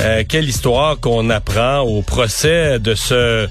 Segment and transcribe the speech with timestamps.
[0.00, 3.48] Euh, quelle histoire qu'on apprend au procès de ce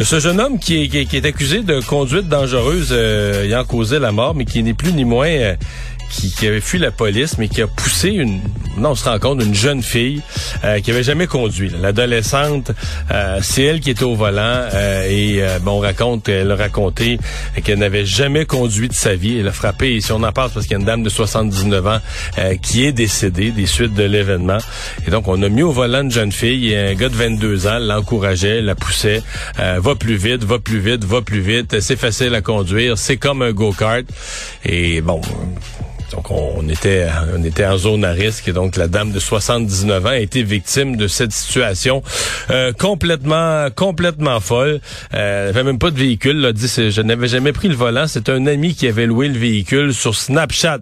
[0.00, 4.62] jeune homme qui est, accusé de conduite dangereuse euh, ayant causé la mort, mais qui
[4.62, 5.56] n'est plus ni moins
[6.22, 8.40] euh, qui, avait fui la police, mais qui a poussé une,
[8.76, 10.20] non, on se rend compte, une jeune fille
[10.64, 11.70] euh, qui avait jamais conduit.
[11.80, 12.72] L'adolescente,
[13.10, 17.18] euh, c'est elle qui était au volant euh, et bon, on raconte, elle a raconté
[17.62, 19.38] qu'elle n'avait jamais conduit de sa vie.
[19.38, 21.08] Elle a frappé, et si on en parle, parce qu'il y a une dame de
[21.08, 21.98] 79 ans
[22.62, 24.58] qui est décédée des suites de l'événement.
[25.06, 27.66] Et donc, on a mis au volant une jeune fille et un gars de 22
[27.66, 29.22] ans l'encourageait, la poussait,
[29.56, 33.42] va plus vite, va plus vite, va plus vite, c'est facile à conduire, c'est comme
[33.42, 34.04] un go-kart.
[34.64, 35.20] Et bon,
[36.12, 38.48] donc, on était, on était en zone à risque.
[38.48, 42.02] Et donc, la dame de 79 ans a été victime de cette situation
[42.50, 44.80] euh, complètement, complètement folle.
[45.14, 46.40] Euh, elle avait même pas de véhicule.
[46.40, 48.06] Là, dit, je n'avais jamais pris le volant.
[48.06, 50.80] C'est un ami qui avait loué le véhicule sur Snapchat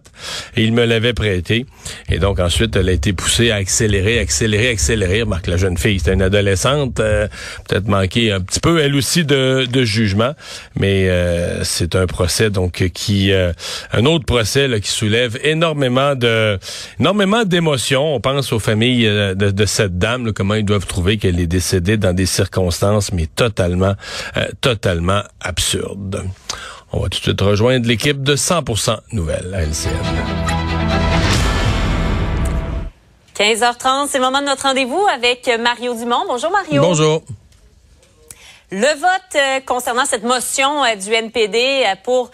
[0.57, 1.67] et il me l'avait prêté.
[2.09, 5.25] Et donc, ensuite, elle a été poussée à accélérer, accélérer, accélérer.
[5.25, 7.29] Marque la jeune fille, c'était une adolescente, euh,
[7.69, 10.33] peut-être manqué un petit peu, elle aussi, de, jugement.
[10.77, 14.91] Mais euh, c'est un procès donc qui, un autre procès là, qui
[15.43, 16.59] énormément de
[16.99, 18.15] énormément d'émotions.
[18.15, 21.97] On pense aux familles euh, de, cette dame, comment ils doivent trouver qu'elle est décédée
[21.97, 23.95] dans des circonstances mais totalement
[24.37, 26.25] euh, totalement absurdes.
[26.93, 29.91] On va tout de suite rejoindre l'équipe de 100% Nouvelles à LCN.
[33.35, 36.25] 15h30, c'est le moment de notre rendez-vous avec Mario Dumont.
[36.29, 36.83] Bonjour Mario.
[36.83, 37.23] Bonjour.
[38.75, 42.31] Le vote euh, concernant cette motion euh, du NPD euh, pour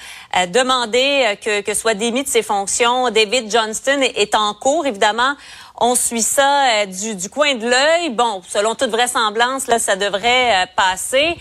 [0.54, 4.87] demander que, que soit démis de ses fonctions, David Johnston est, en cours.
[4.87, 5.34] Évidemment,
[5.81, 8.10] on suit ça du, coin de l'œil.
[8.10, 11.37] Bon, selon toute vraisemblance, là, ça devrait passer.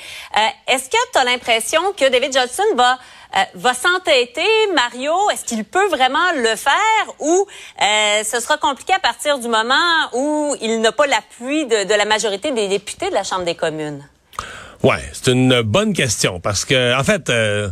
[0.67, 2.97] Est-ce que tu as l'impression que David Johnston va
[3.53, 5.13] va s'entêter, Mario?
[5.29, 7.13] Est-ce qu'il peut vraiment le faire?
[7.19, 7.45] Ou
[7.79, 9.75] ce sera compliqué à partir du moment
[10.13, 14.07] où il n'a pas l'appui de la majorité des députés de la Chambre des communes?
[14.83, 17.69] Ouais, c'est une bonne question parce que en fait, euh,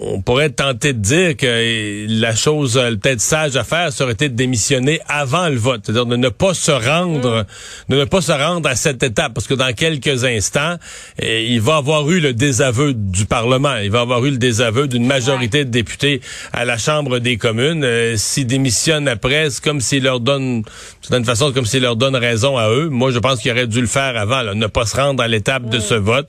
[0.00, 4.12] on pourrait tenter de dire que la chose euh, peut-être sage à faire, ça aurait
[4.12, 7.92] été de démissionner avant le vote, c'est-à-dire de ne pas se rendre, mm.
[7.92, 10.76] de ne pas se rendre à cette étape, parce que dans quelques instants,
[11.18, 14.86] eh, il va avoir eu le désaveu du Parlement, il va avoir eu le désaveu
[14.86, 16.20] d'une majorité de députés
[16.52, 17.84] à la Chambre des communes.
[17.84, 20.62] Euh, s'ils démissionnent après, c'est comme s'ils leur donnent,
[21.10, 22.88] d'une façon, comme s'ils leur donnent raison à eux.
[22.88, 25.68] Moi, je pense qu'il aurait dû le faire avant, ne pas se rendre à l'étape
[25.68, 25.82] de mm.
[25.82, 26.28] ce vote.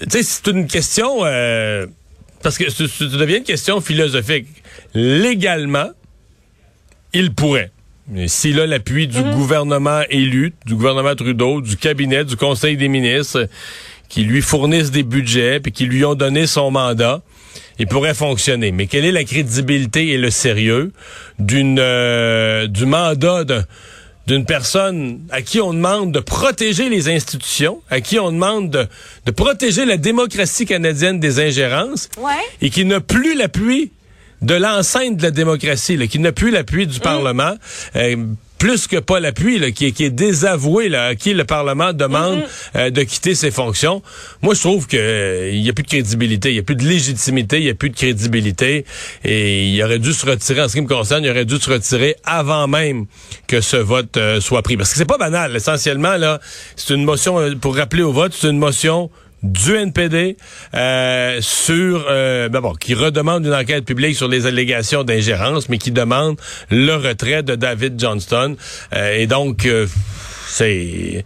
[0.00, 1.20] Tu sais, c'est une question.
[1.24, 1.86] Euh,
[2.42, 4.46] parce que ça devient une question philosophique.
[4.94, 5.90] Légalement,
[7.12, 7.70] il pourrait.
[8.26, 9.34] S'il a l'appui du mhm.
[9.34, 13.48] gouvernement élu, du gouvernement Trudeau, du cabinet, du Conseil des ministres,
[14.08, 17.22] qui lui fournissent des budgets, puis qui lui ont donné son mandat,
[17.78, 18.72] il pourrait fonctionner.
[18.72, 20.92] Mais quelle est la crédibilité et le sérieux
[21.38, 23.64] d'une euh, du mandat d'un
[24.26, 28.86] d'une personne à qui on demande de protéger les institutions, à qui on demande de,
[29.26, 32.08] de protéger la démocratie canadienne des ingérences,
[32.60, 33.90] et qui n'a plus l'appui
[34.42, 37.02] de l'enceinte de la démocratie, là, qui n'a plus l'appui du mm.
[37.02, 37.54] Parlement.
[37.96, 38.16] Euh,
[38.62, 42.76] plus que pas l'appui, qui, qui est désavoué, là, à qui le Parlement demande mm-hmm.
[42.76, 44.02] euh, de quitter ses fonctions.
[44.40, 46.76] Moi, je trouve que euh, il y a plus de crédibilité, il y a plus
[46.76, 48.84] de légitimité, il y a plus de crédibilité,
[49.24, 50.62] et il aurait dû se retirer.
[50.62, 53.06] En ce qui me concerne, il aurait dû se retirer avant même
[53.48, 55.56] que ce vote euh, soit pris, parce que c'est pas banal.
[55.56, 56.38] Essentiellement, là,
[56.76, 59.10] c'est une motion pour rappeler au vote, c'est une motion
[59.42, 60.36] du NPD
[60.74, 65.78] euh, sur euh, ben bon, qui redemande une enquête publique sur les allégations d'ingérence, mais
[65.78, 68.56] qui demande le retrait de David Johnston.
[68.94, 69.68] Euh, et donc
[70.46, 71.24] c'est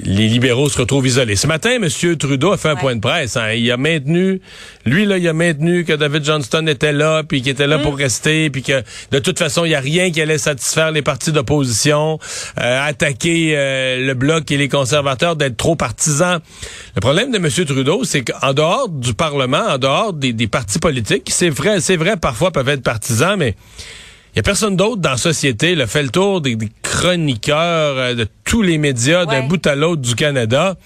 [0.00, 1.36] les libéraux se retrouvent isolés.
[1.36, 2.16] Ce matin, M.
[2.16, 3.36] Trudeau a fait un point de presse.
[3.36, 3.52] Hein.
[3.52, 4.40] Il a maintenu,
[4.84, 7.92] lui là, il a maintenu que David Johnston était là, puis qu'il était là pour
[7.92, 8.02] mm.
[8.02, 8.82] rester, puis que
[9.12, 12.18] de toute façon, il y a rien qui allait satisfaire les partis d'opposition,
[12.60, 16.40] euh, attaquer euh, le bloc et les conservateurs d'être trop partisans.
[16.96, 17.48] Le problème de M.
[17.48, 21.96] Trudeau, c'est qu'en dehors du Parlement, en dehors des, des partis politiques, c'est vrai, c'est
[21.96, 23.54] vrai, parfois peuvent être partisans, mais
[24.34, 25.80] il y a personne d'autre dans la société.
[25.80, 30.02] A fait le tour des, chroniqueurs euh, de tous les médias d'un bout à l'autre
[30.02, 30.76] du Canada.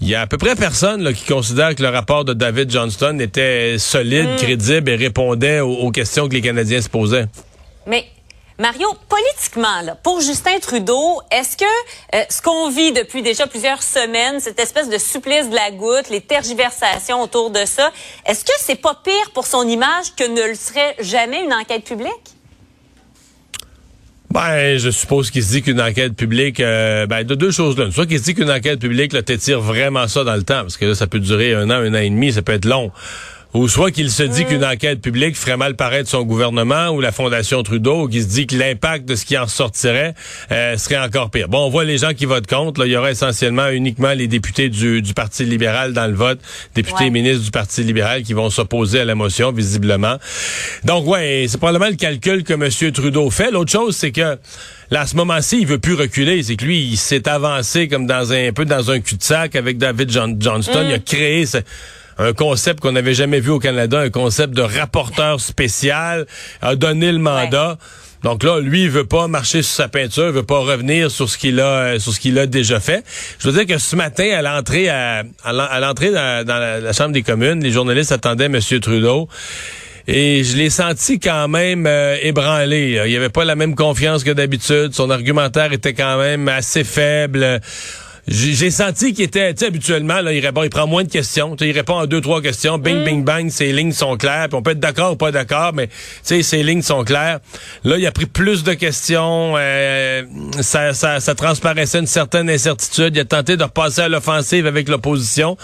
[0.00, 2.70] Il y a à peu près personne là, qui considère que le rapport de David
[2.70, 4.36] Johnston était solide, mm.
[4.36, 7.26] crédible et répondait aux, questions que les Canadiens se posaient.
[7.86, 8.06] Mais
[8.58, 11.64] Mario, politiquement, là, pour Justin Trudeau, est-ce que
[12.14, 16.08] euh, ce qu'on vit depuis déjà plusieurs semaines, cette espèce de supplice de la goutte,
[16.10, 17.90] les tergiversations autour de ça,
[18.24, 21.84] est-ce que c'est pas pire pour son image que ne le serait jamais une enquête
[21.84, 22.39] publique?
[24.32, 27.90] Ben, je suppose qu'il se dit qu'une enquête publique, euh, ben, de deux choses là.
[27.90, 30.76] Soit qu'il se dit qu'une enquête publique, là, t'étire vraiment ça dans le temps, parce
[30.76, 32.92] que là, ça peut durer un an, un an et demi, ça peut être long
[33.54, 34.46] ou soit qu'il se dit mm.
[34.46, 38.28] qu'une enquête publique ferait mal paraître son gouvernement ou la Fondation Trudeau, ou qu'il se
[38.28, 40.14] dit que l'impact de ce qui en sortirait
[40.52, 41.48] euh, serait encore pire.
[41.48, 42.80] Bon, on voit les gens qui votent contre.
[42.80, 46.40] Là, il y aura essentiellement uniquement les députés du, du Parti libéral dans le vote,
[46.74, 50.16] députés et ministres du Parti libéral qui vont s'opposer à la motion, visiblement.
[50.84, 52.92] Donc, ouais, c'est probablement le calcul que M.
[52.92, 53.50] Trudeau fait.
[53.50, 54.38] L'autre chose, c'est que
[54.90, 56.42] là, à ce moment-ci, il veut plus reculer.
[56.42, 60.10] C'est que lui, il s'est avancé comme dans un, peu dans un cul-de-sac avec David
[60.10, 60.84] Johnston.
[60.86, 61.02] Il a mm.
[61.02, 61.46] créé
[62.20, 66.26] un concept qu'on n'avait jamais vu au Canada, un concept de rapporteur spécial,
[66.60, 67.78] a donné le mandat.
[68.22, 71.30] Donc là, lui, il veut pas marcher sur sa peinture, il veut pas revenir sur
[71.30, 73.02] ce qu'il a, sur ce qu'il a déjà fait.
[73.38, 75.22] Je veux dire que ce matin, à l'entrée, à,
[75.80, 78.60] l'entrée dans, la, Chambre des communes, les journalistes attendaient M.
[78.80, 79.28] Trudeau.
[80.06, 83.00] Et je l'ai senti quand même euh, ébranlé.
[83.06, 84.92] Il avait pas la même confiance que d'habitude.
[84.92, 87.60] Son argumentaire était quand même assez faible
[88.30, 91.56] j'ai senti qu'il était, tu sais, habituellement, là, il répond, il prend moins de questions.
[91.60, 92.78] il répond à deux, trois questions.
[92.78, 93.04] Bing, mm.
[93.04, 94.48] bing, bang, ses lignes sont claires.
[94.48, 97.40] Puis on peut être d'accord ou pas d'accord, mais tu sais, ses lignes sont claires.
[97.82, 99.54] Là, il a pris plus de questions.
[99.56, 100.22] Euh,
[100.60, 103.16] ça, ça, ça, transparaissait une certaine incertitude.
[103.16, 105.56] Il a tenté de repasser à l'offensive avec l'opposition.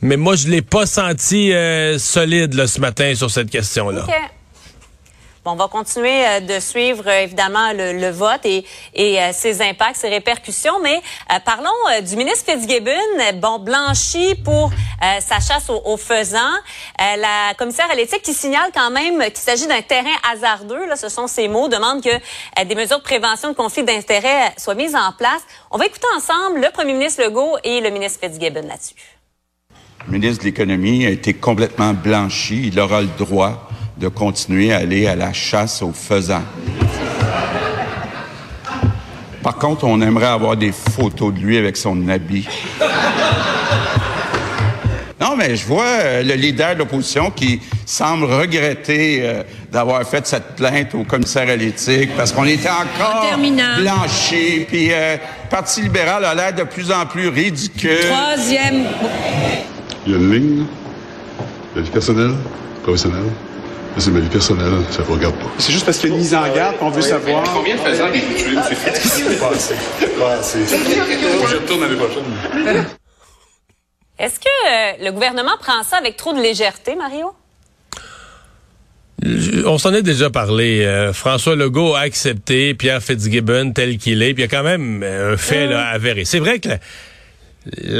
[0.00, 4.06] Mais moi, je l'ai pas senti euh, solide là, ce matin sur cette question-là
[5.46, 8.64] on va continuer euh, de suivre euh, évidemment le, vote et,
[8.96, 11.02] euh, ses impacts, ses répercussions, mais
[11.44, 11.70] parlons
[12.02, 12.92] du ministre Fitzgibbon,
[13.34, 14.70] bon blanchi pour
[15.20, 16.38] sa chasse aux, aux faisans.
[16.98, 21.08] la commissaire à l'éthique qui signale quand même qu'il s'agit d'un terrain hasardeux, là, ce
[21.08, 25.12] sont ses mots, demande que des mesures de prévention de conflits d'intérêts soient mises en
[25.12, 25.42] place.
[25.70, 28.94] On va écouter ensemble le premier ministre Legault et le ministre Fitzgibbon là-dessus.
[30.06, 32.68] Le ministre de l'Économie a été complètement blanchi.
[32.68, 33.68] Il aura le droit
[33.98, 36.42] de continuer à aller à la chasse aux faisans.
[39.42, 42.48] Par contre, on aimerait avoir des photos de lui avec son habit.
[45.20, 49.42] Non, mais je vois euh, le leader de l'opposition qui semble regretter euh,
[49.72, 53.38] d'avoir fait cette plainte au commissaire à l'éthique parce qu'on était encore
[53.78, 54.66] blanchi.
[54.68, 58.10] Puis euh, le Parti libéral a l'air de plus en plus ridicule.
[58.10, 58.84] Troisième.
[60.06, 60.64] Il y a une ligne,
[61.74, 62.32] il y a du personnel,
[62.82, 63.24] professionnel.
[63.96, 65.50] C'est ma vie personnelle, ça ne regarde pas.
[65.58, 67.44] C'est juste parce qu'il y a une mise en garde qu'on veut savoir.
[67.54, 68.62] Combien de faisans avez tué, M.
[68.62, 69.36] Fitzgibbon?
[69.38, 69.74] Pas assez.
[70.18, 70.58] Pas assez.
[70.66, 72.86] Je retourne l'année prochaine.
[74.18, 77.32] Est-ce que euh, le gouvernement prend ça avec trop de légèreté, Mario?
[79.64, 80.84] On s'en est déjà parlé.
[80.84, 84.34] Euh, François Legault a accepté Pierre Fitzgibbon tel qu'il est.
[84.34, 86.24] Puis il y a quand même euh, un fait là, avéré.
[86.24, 86.78] C'est vrai que la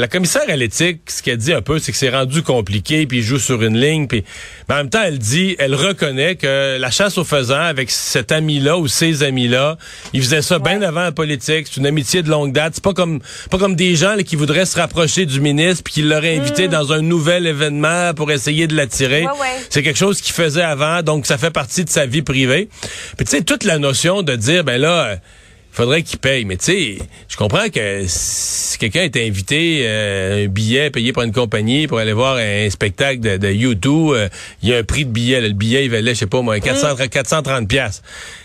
[0.07, 3.23] commissaire à l'éthique, ce qu'elle dit un peu, c'est que c'est rendu compliqué, puis il
[3.23, 4.23] joue sur une ligne, puis
[4.67, 8.31] mais en même temps, elle dit, elle reconnaît que la chasse aux faisans avec cet
[8.31, 9.77] ami-là ou ces amis-là,
[10.13, 11.67] ils faisaient ça bien avant la politique.
[11.67, 12.73] C'est une amitié de longue date.
[12.75, 13.19] C'est pas comme
[13.49, 16.71] pas comme des gens qui voudraient se rapprocher du ministre puis qui l'auraient invité mm.
[16.71, 19.25] dans un nouvel événement pour essayer de l'attirer.
[19.69, 22.69] C'est quelque chose qu'il faisait avant, donc ça fait partie de sa vie privée.
[23.17, 25.17] Puis tu sais, toute la notion de dire, ben là
[25.75, 26.45] faudrait qu'il paye.
[26.45, 31.23] Mais tu sais, je comprends que si quelqu'un est invité, euh, un billet payé par
[31.23, 34.29] une compagnie pour aller voir un spectacle de, de YouTube, euh,
[34.63, 35.41] il y a un prix de billet.
[35.41, 38.01] le billet, il valait, je sais pas moi, 400, 430 pièces.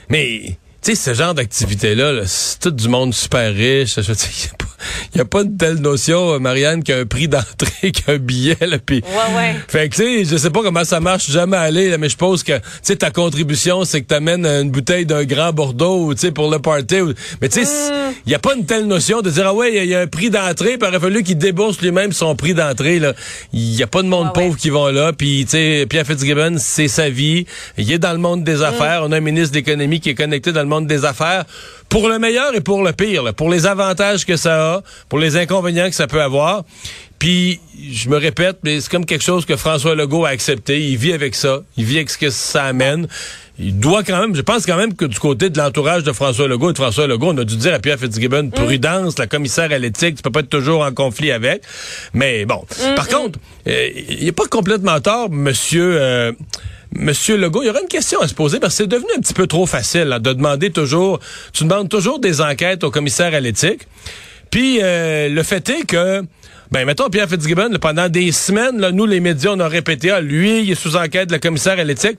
[0.08, 4.00] Mais tu sais, ce genre d'activité-là, c'est tout du monde super riche.
[4.00, 4.12] Je
[5.12, 8.56] il n'y a, pas une telle notion, euh, Marianne, qu'un prix d'entrée, qu'un billet.
[8.60, 9.02] Là, pis...
[9.06, 9.56] Ouais, ouais.
[9.68, 12.16] Fait que, tu sais, je sais pas comment ça marche, jamais allé, là, mais je
[12.16, 16.14] pense que, tu sais, ta contribution, c'est que tu amènes une bouteille d'un grand Bordeaux,
[16.14, 16.96] tu sais, pour le party.
[17.40, 18.14] Mais tu sais, il mm.
[18.26, 20.30] n'y a pas une telle notion de dire, ah ouais, il y, a un prix
[20.30, 23.00] d'entrée, puis il aurait fallu qu'il débourse lui-même son prix d'entrée.
[23.52, 25.12] Il n'y a pas de monde pauvre qui vont là.
[25.12, 27.46] Puis, tu sais, Pierre Fitzgibbon, c'est sa vie.
[27.78, 28.64] Il est dans le monde des mm.
[28.64, 29.02] affaires.
[29.04, 31.44] On a un ministre de l'économie qui est connecté dans le monde des affaires
[31.90, 34.69] pour le meilleur et pour le pire, pour les avantages que ça a,
[35.08, 36.64] pour les inconvénients que ça peut avoir.
[37.18, 37.60] Puis,
[37.92, 40.80] je me répète, mais c'est comme quelque chose que François Legault a accepté.
[40.80, 41.60] Il vit avec ça.
[41.76, 43.08] Il vit avec ce que ça amène.
[43.58, 46.48] Il doit quand même, je pense quand même que du côté de l'entourage de François
[46.48, 48.50] Legault et de François Legault, on a dû dire à Pierre Fitzgibbon, mm.
[48.52, 51.62] prudence, la commissaire à l'éthique, tu peux pas être toujours en conflit avec.
[52.14, 52.64] Mais bon.
[52.78, 53.08] Mm, Par mm.
[53.08, 56.32] contre, euh, il n'est pas complètement tort, monsieur, euh,
[56.92, 59.20] Monsieur Legault, il y aura une question à se poser parce que c'est devenu un
[59.20, 61.20] petit peu trop facile de demander toujours,
[61.52, 63.82] tu demandes toujours des enquêtes au commissaire à l'éthique.
[64.50, 66.22] Puis euh, le fait est que,
[66.70, 70.20] ben mettons Pierre Fitzgibbon, pendant des semaines, là, nous les médias, on a répété, ah,
[70.20, 72.18] lui, il est sous enquête la commissaire à l'éthique.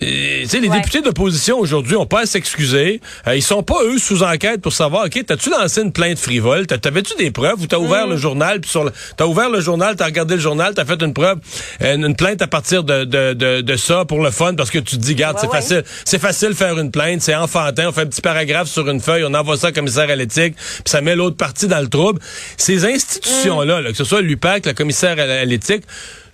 [0.00, 3.00] Les députés d'opposition aujourd'hui ont pas à s'excuser.
[3.26, 6.66] Euh, ils sont pas eux sous enquête pour savoir ok t'as-tu lancé une plainte frivole,
[6.66, 8.10] t'avais-tu des preuves ou t'as ouvert mm.
[8.10, 11.14] le journal puis sur t'as ouvert le journal, t'as regardé le journal, t'as fait une
[11.14, 11.38] preuve,
[11.80, 15.02] une, plainte à partir de, de, de, ça pour le fun parce que tu te
[15.02, 18.22] dis garde c'est facile, c'est facile faire une plainte, c'est enfantin, on fait un petit
[18.22, 21.36] paragraphe sur une feuille, on envoie ça au commissaire à l'éthique, puis ça met l'autre
[21.36, 22.20] partie dans le trouble.
[22.56, 25.84] Ces institutions là, là que ce soit l'UPAC, le commissaire à l'éthique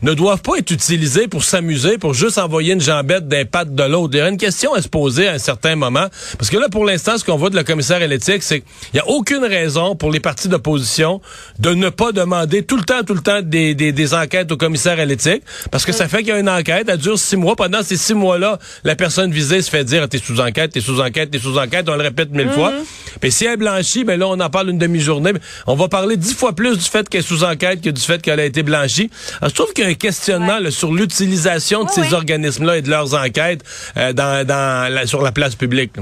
[0.04, 3.82] ne doivent pas être utilisés pour s'amuser, pour juste envoyer une jambette d'un pattes de
[3.84, 4.10] l'autre.
[4.14, 6.06] Il y a une question à se poser à un certain moment.
[6.38, 8.68] Parce que là, pour l'instant, ce qu'on voit de la commissaire à l'éthique, c'est qu'il
[8.94, 11.22] n'y a aucune raison pour les partis d'opposition
[11.58, 14.58] de ne pas demander tout le temps, tout le temps des, des, des enquêtes au
[14.58, 15.42] commissaire à l'éthique.
[15.70, 17.56] Parce que ça fait qu'il y a une enquête, elle dure six mois.
[17.56, 21.00] Pendant ces six mois-là, la personne visée se fait dire, t'es sous enquête, t'es sous
[21.00, 21.88] enquête, t'es sous enquête.
[21.88, 22.74] On le répète mille fois.
[23.22, 25.32] Puis si elle est blanchie, ben là, on en parle une demi-journée.
[25.66, 28.20] On va parler dix fois plus du fait qu'elle est sous enquête que du fait
[28.20, 29.08] qu'elle a été blanchie.
[29.40, 33.62] Alors, je trouve qu'il un questionnement sur l'utilisation de ces organismes-là et de leurs enquêtes
[33.96, 35.92] euh, dans, dans sur la place publique.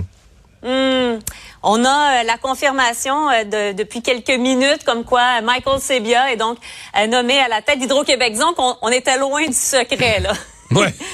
[0.62, 1.18] Hmm.
[1.64, 6.37] On a euh, la confirmation euh, de, depuis quelques minutes comme quoi Michael Sebia est
[6.37, 6.58] donc
[7.08, 8.37] nommé à la tête d'Hydro-Québec.
[8.38, 10.32] Donc, on, on était loin du secret, là.
[10.70, 10.94] ouais.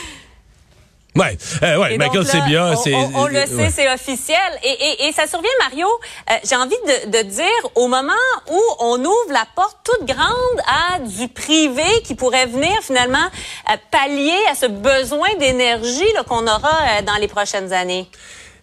[1.19, 2.95] Ouais, euh, ouais, Michael Sebia, c'est.
[2.95, 4.39] On, le sait, c'est officiel.
[4.63, 5.89] Et, et, et, ça survient, Mario.
[6.31, 7.45] Euh, J'ai envie de, de, dire,
[7.75, 8.13] au moment
[8.49, 13.75] où on ouvre la porte toute grande à du privé qui pourrait venir finalement euh,
[13.91, 18.07] pallier à ce besoin d'énergie qu'on aura euh, dans les prochaines années.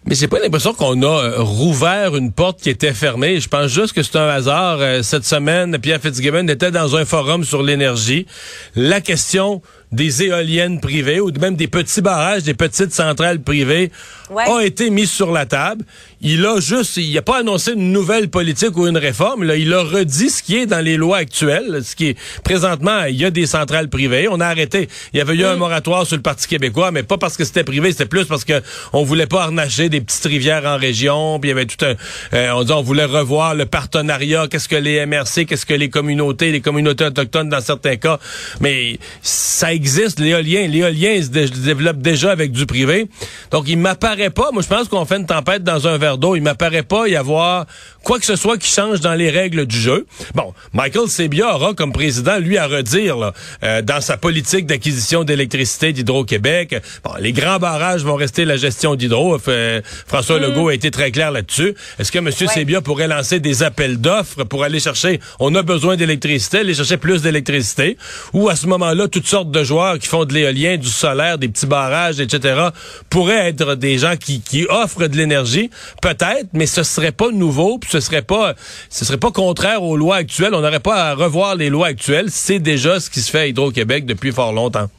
[0.06, 3.40] Mais j'ai pas l'impression qu'on a rouvert une porte qui était fermée.
[3.42, 4.78] Je pense juste que c'est un hasard.
[5.04, 8.28] cette semaine, Pierre Fitzgibbon était dans un forum sur l'énergie.
[8.76, 9.64] La question
[9.96, 13.92] des éoliennes privées ou même des petits barrages, des petites centrales privées
[14.36, 15.86] a été mis sur la table.
[16.22, 19.44] Il a juste, il a pas annoncé une nouvelle politique ou une réforme.
[19.44, 23.04] Là, il a redit ce qui est dans les lois actuelles, ce qui est présentement,
[23.04, 24.28] il y a des centrales privées.
[24.30, 24.90] On a arrêté.
[25.14, 27.64] Il y avait eu un moratoire sur le Parti québécois, mais pas parce que c'était
[27.64, 28.62] privé, c'était plus parce que
[28.94, 31.40] on voulait pas harnacher des petites rivières en région.
[31.40, 31.96] Puis il y avait tout un,
[32.34, 34.48] euh, on, dit, on voulait revoir le partenariat.
[34.50, 38.20] Qu'est-ce que les MRC, qu'est-ce que les communautés, les communautés autochtones dans certains cas.
[38.62, 39.85] Mais ça existe,
[40.20, 40.68] l'éolien.
[40.68, 43.08] L'éolien se, développe déjà avec du privé.
[43.51, 44.51] Donc, il m'apparaît pas.
[44.51, 46.36] Moi, je pense qu'on fait une tempête dans un verre d'eau.
[46.36, 47.65] Il m'apparaît pas y avoir
[48.04, 50.06] quoi que ce soit qui change dans les règles du jeu.
[50.36, 55.24] Bon, Michael Sebia aura comme président, lui, à redire là, euh, dans sa politique d'acquisition
[55.24, 56.75] d'électricité d'Hydro-Québec.
[57.04, 59.38] Bon, les grands barrages vont rester la gestion d'Hydro.
[59.48, 60.44] Euh, François mm.
[60.44, 61.74] Legault a été très clair là-dessus.
[62.00, 62.25] Est-ce que M.
[62.25, 62.82] Ouais.
[62.82, 67.22] pourrait lancer des appels d'offres pour aller chercher, on a besoin d'électricité, aller chercher plus
[67.22, 67.98] d'électricité,
[68.34, 71.48] ou à ce moment-là, toutes sortes de joueurs qui font de l'éolien, du solaire, des
[71.48, 72.70] petits barrages, etc.,
[73.10, 75.70] pourraient être des gens qui, qui offrent de l'énergie,
[76.01, 78.55] peut-être, mais ce serait pas nouveau, puis ce serait pas,
[78.89, 80.53] ce serait pas contraire aux lois actuelles.
[80.53, 82.27] On n'aurait pas à revoir les lois actuelles.
[82.29, 84.89] C'est déjà ce qui se fait à Hydro-Québec depuis fort longtemps.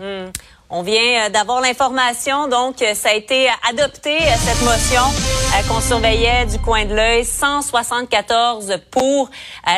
[0.00, 0.30] Hmm.
[0.70, 5.00] On vient euh, d'avoir l'information, donc euh, ça a été adopté, euh, cette motion
[5.66, 7.24] qu'on surveillait du coin de l'œil.
[7.24, 9.30] 174 pour,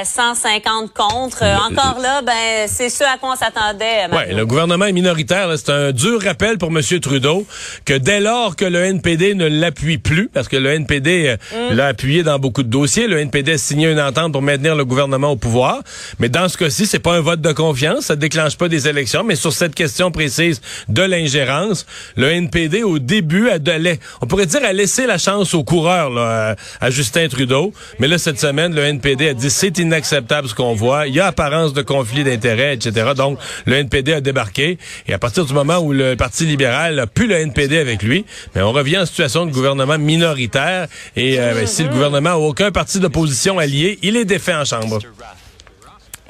[0.05, 1.45] 150 contre.
[1.45, 4.07] Encore là, ben c'est ce à quoi on s'attendait.
[4.13, 5.49] Oui, le gouvernement est minoritaire.
[5.57, 6.83] C'est un dur rappel pour M.
[7.01, 7.47] Trudeau
[7.85, 11.75] que dès lors que le NPD ne l'appuie plus, parce que le NPD mm.
[11.75, 14.85] l'a appuyé dans beaucoup de dossiers, le NPD a signé une entente pour maintenir le
[14.85, 15.83] gouvernement au pouvoir.
[16.19, 19.25] Mais dans ce cas-ci, c'est pas un vote de confiance, ça déclenche pas des élections.
[19.25, 21.87] Mais sur cette question précise de l'ingérence.
[22.17, 23.73] Le NPD, au début, a de,
[24.21, 27.73] on pourrait dire, a laissé la chance aux coureurs là, à, Justin Trudeau.
[27.99, 31.07] Mais là, cette semaine, le NPD a dit c'est inacceptable ce qu'on voit.
[31.07, 33.11] Il y a apparence de conflit d'intérêts, etc.
[33.17, 34.79] Donc, le NPD a débarqué.
[35.07, 38.25] Et à partir du moment où le Parti libéral a plus le NPD avec lui,
[38.55, 40.89] mais on revient en situation de gouvernement minoritaire.
[41.17, 44.65] Et euh, ben, si le gouvernement n'a aucun parti d'opposition allié, il est défait en
[44.65, 44.99] Chambre.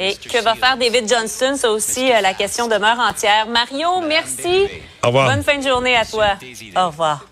[0.03, 1.57] Et que va faire David Johnston?
[1.57, 3.47] Ça aussi, euh, la question demeure entière.
[3.47, 4.67] Mario, merci.
[5.03, 5.35] Au revoir.
[5.35, 6.37] Bonne fin de journée à toi.
[6.75, 7.30] Au revoir.